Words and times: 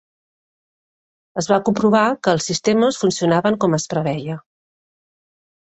Es 1.43 1.49
va 1.51 1.59
comprovar 1.69 2.03
que 2.23 2.35
els 2.39 2.49
sistemes 2.53 3.01
funcionaven 3.05 3.61
com 3.67 3.81
es 3.81 3.87
preveia. 3.95 4.41